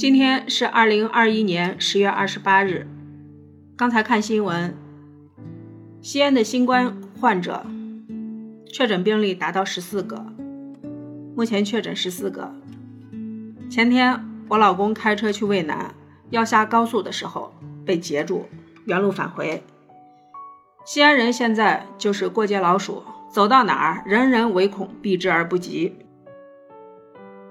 [0.00, 2.86] 今天是二零二一年十月二十八日。
[3.76, 4.74] 刚才看新闻，
[6.00, 7.66] 西安的新冠患者
[8.72, 10.24] 确诊病例达到十四个，
[11.36, 12.50] 目前确诊十四个。
[13.70, 15.94] 前天我老公开车去渭南，
[16.30, 17.52] 要下高速的时候
[17.84, 18.46] 被截住，
[18.86, 19.62] 原路返回。
[20.86, 25.94] 西安人现在就是过街老鼠，走到哪儿人人唯恐避之而不及。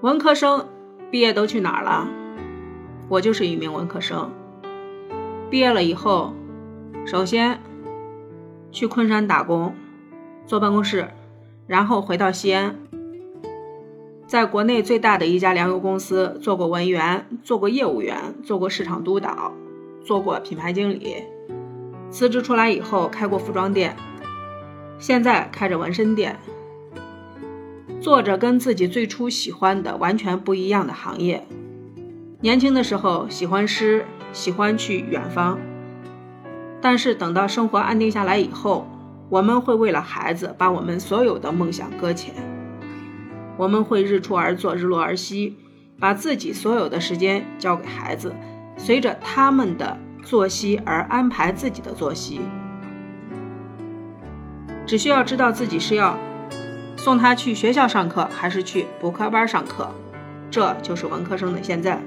[0.00, 0.68] 文科生
[1.12, 2.08] 毕业都去哪儿了？
[3.10, 4.30] 我就是一名文科生，
[5.50, 6.32] 毕业了以后，
[7.04, 7.58] 首先
[8.70, 9.74] 去昆山打工，
[10.46, 11.08] 坐办公室，
[11.66, 12.76] 然后回到西安，
[14.28, 19.52] 在国内最大的一家粮油公司做过文员，做过业务员，做过市场督导，
[20.04, 21.16] 做过品牌经理。
[22.10, 23.96] 辞职出来以后，开过服装店，
[25.00, 26.38] 现在开着纹身店，
[28.00, 31.44] 做着跟自己最初喜欢的完全不一样的行业。
[32.42, 35.58] 年轻的时候喜欢诗，喜欢去远方，
[36.80, 38.88] 但是等到生活安定下来以后，
[39.28, 42.34] 我们会为了孩子把我们所有的梦想搁浅。
[43.58, 45.58] 我们会日出而作，日落而息，
[45.98, 48.34] 把自己所有的时间交给孩子，
[48.78, 52.40] 随着他们的作息而安排自己的作息。
[54.86, 56.16] 只需要知道自己是要
[56.96, 59.90] 送他去学校上课，还是去补课班上课，
[60.50, 62.02] 这就是文科生的现在。